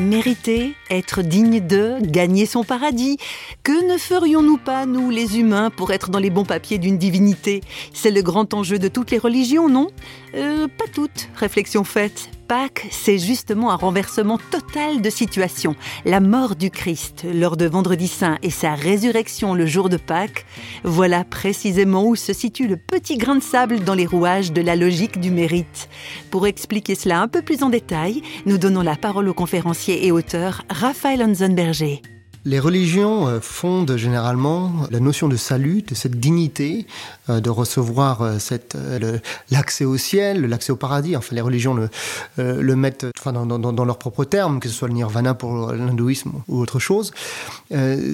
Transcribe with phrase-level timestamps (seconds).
[0.00, 3.18] Mériter, être digne de, gagner son paradis.
[3.62, 7.60] Que ne ferions-nous pas, nous les humains, pour être dans les bons papiers d'une divinité?
[7.92, 9.88] C'est le grand enjeu de toutes les religions, non?
[10.34, 12.30] Euh, Pas toutes, réflexion faite.
[12.50, 15.76] Pâques, c'est justement un renversement total de situation.
[16.04, 20.44] La mort du Christ lors de Vendredi Saint et sa résurrection le jour de Pâques,
[20.82, 24.74] voilà précisément où se situe le petit grain de sable dans les rouages de la
[24.74, 25.88] logique du mérite.
[26.32, 30.10] Pour expliquer cela un peu plus en détail, nous donnons la parole au conférencier et
[30.10, 32.02] auteur Raphaël Hansenberger.
[32.46, 36.86] Les religions euh, fondent généralement la notion de salut, de cette dignité,
[37.28, 39.18] euh, de recevoir euh,
[39.50, 41.16] l'accès au ciel, l'accès au paradis.
[41.16, 44.94] Enfin, les religions le, mettent enfin, dans, dans, leurs propres termes, que ce soit le
[44.94, 47.12] nirvana pour l'hindouisme ou autre chose.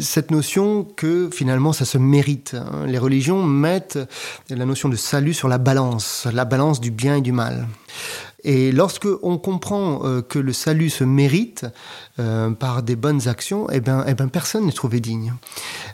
[0.01, 2.55] cette notion que finalement ça se mérite.
[2.55, 2.87] Hein.
[2.87, 3.99] Les religions mettent
[4.51, 7.69] la notion de salut sur la balance, la balance du bien et du mal.
[8.47, 11.67] Et lorsque on comprend euh, que le salut se mérite
[12.21, 15.35] euh, par des bonnes actions, eh ben, eh ben personne n'est trouvé digne.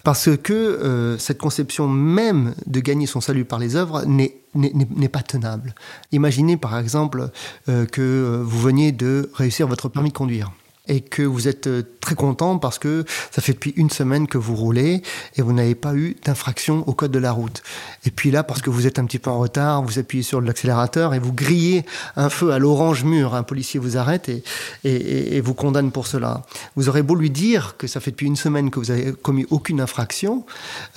[0.05, 5.09] Parce que euh, cette conception même de gagner son salut par les œuvres n'est n'est
[5.09, 5.75] pas tenable.
[6.13, 7.31] Imaginez par exemple
[7.65, 10.53] que vous veniez de réussir votre permis de conduire
[10.89, 14.37] et que vous êtes euh, très content parce que ça fait depuis une semaine que
[14.37, 15.03] vous roulez
[15.37, 17.63] et vous n'avez pas eu d'infraction au code de la route.
[18.05, 20.41] Et puis là, parce que vous êtes un petit peu en retard, vous appuyez sur
[20.41, 21.85] l'accélérateur et vous grillez
[22.17, 23.35] un feu à l'orange mur.
[23.35, 24.43] Un policier vous arrête et,
[24.85, 26.43] et, vous condamne pour cela.
[26.75, 29.47] Vous aurez beau lui dire que ça fait depuis une semaine que vous avez commis
[29.51, 30.45] aucune infraction,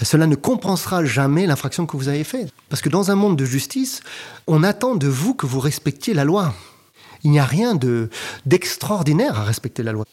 [0.01, 2.49] cela ne compensera jamais l'infraction que vous avez faite.
[2.69, 4.01] Parce que dans un monde de justice,
[4.47, 6.53] on attend de vous que vous respectiez la loi.
[7.25, 7.77] Il n'y a rien
[8.45, 10.05] d'extraordinaire à respecter la loi.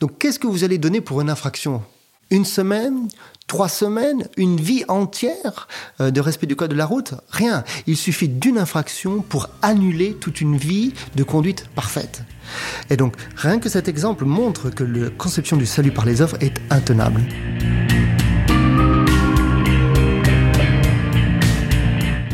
[0.00, 1.82] Donc qu'est-ce que vous allez donner pour une infraction?
[2.30, 3.08] Une semaine?
[3.46, 4.26] Trois semaines?
[4.36, 5.68] Une vie entière
[6.00, 7.14] euh, de respect du code de la route?
[7.30, 7.62] Rien.
[7.86, 12.24] Il suffit d'une infraction pour annuler toute une vie de conduite parfaite.
[12.90, 16.36] Et donc rien que cet exemple montre que la conception du salut par les œuvres
[16.40, 17.22] est intenable.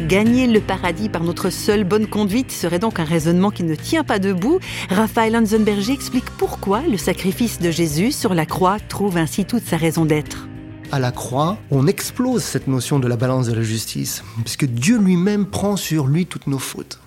[0.07, 4.05] Gagner le paradis par notre seule bonne conduite serait donc un raisonnement qui ne tient
[4.05, 4.61] pas debout.
[4.89, 9.77] Raphaël Hansenberger explique pourquoi le sacrifice de Jésus sur la croix trouve ainsi toute sa
[9.77, 10.47] raison d'être.
[10.93, 14.97] À la croix, on explose cette notion de la balance de la justice, puisque Dieu
[14.97, 17.01] lui-même prend sur lui toutes nos fautes.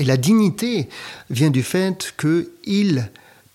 [0.00, 0.88] Et la dignité
[1.30, 3.08] vient du fait qu'il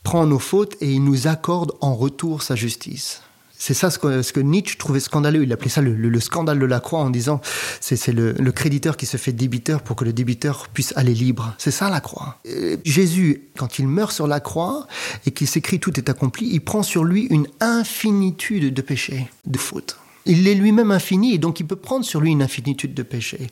[0.04, 3.22] prend nos fautes et il nous accorde en retour sa justice.
[3.58, 5.44] C'est ça ce que, Nietzsche trouvait scandaleux.
[5.44, 7.42] Il appelait ça le, scandale de la croix en disant
[7.80, 11.54] c'est le, créditeur qui se fait débiteur pour que le débiteur puisse aller libre.
[11.58, 12.40] C'est ça la croix.
[12.86, 14.88] Jésus, quand il meurt sur la croix
[15.26, 19.58] et qu'il s'écrit tout est accompli, il prend sur lui une infinitude de péchés, de
[19.58, 19.98] fautes.
[20.26, 23.48] Il est lui-même infini et donc il peut prendre sur lui une infinitude de péchés.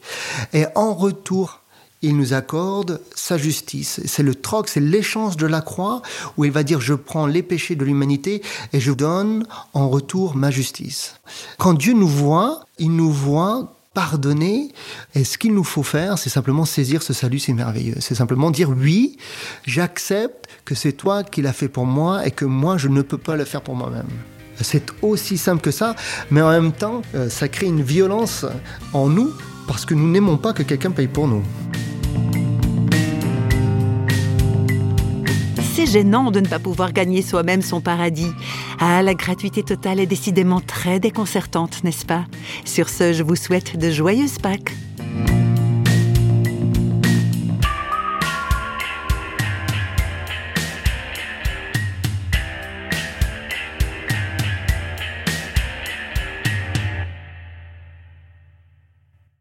[0.54, 1.62] Et en retour,
[2.06, 4.00] il nous accorde sa justice.
[4.06, 6.02] C'est le troc, c'est l'échange de la croix
[6.38, 8.42] où il va dire je prends les péchés de l'humanité
[8.74, 11.16] et je donne en retour ma justice.
[11.58, 14.72] Quand Dieu nous voit, il nous voit pardonner.
[15.16, 17.96] Et ce qu'il nous faut faire, c'est simplement saisir ce salut, c'est merveilleux.
[18.00, 19.18] C'est simplement dire oui,
[19.66, 23.18] j'accepte que c'est toi qui l'as fait pour moi et que moi, je ne peux
[23.18, 24.10] pas le faire pour moi-même.
[24.62, 25.96] C'est aussi simple que ça,
[26.30, 28.46] mais en même temps, euh, ça crée une violence
[28.94, 29.32] en nous
[29.68, 31.44] parce que nous n'aimons pas que quelqu'un paye pour nous.
[35.76, 38.32] C'est gênant de ne pas pouvoir gagner soi-même son paradis.
[38.80, 42.24] Ah, la gratuité totale est décidément très déconcertante, n'est-ce pas?
[42.64, 44.72] Sur ce, je vous souhaite de joyeuses Pâques.